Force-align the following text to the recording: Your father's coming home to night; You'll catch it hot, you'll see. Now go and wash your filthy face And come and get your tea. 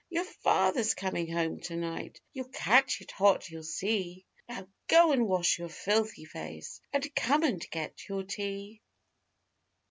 Your 0.09 0.23
father's 0.23 0.95
coming 0.95 1.31
home 1.31 1.59
to 1.59 1.75
night; 1.75 2.19
You'll 2.33 2.49
catch 2.49 3.01
it 3.01 3.11
hot, 3.11 3.47
you'll 3.51 3.61
see. 3.61 4.25
Now 4.49 4.67
go 4.87 5.11
and 5.11 5.27
wash 5.27 5.59
your 5.59 5.69
filthy 5.69 6.25
face 6.25 6.81
And 6.91 7.13
come 7.13 7.43
and 7.43 7.63
get 7.69 8.09
your 8.09 8.23
tea. 8.23 8.81